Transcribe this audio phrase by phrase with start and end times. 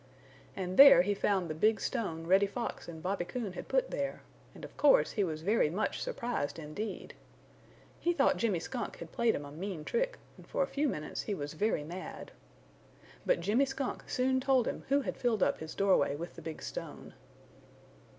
[0.55, 4.23] And there he found the big stone Reddy Fox and Bobby Coon had put there,
[4.55, 7.13] and of course he was very much surprised indeed.
[7.99, 11.21] He thought Jimmy Skunk had played him a mean trick and for a few minutes
[11.21, 12.31] he was very mad.
[13.27, 16.63] But Jimmy Skunk soon told him who had filled up his doorway with the big
[16.63, 17.13] stone.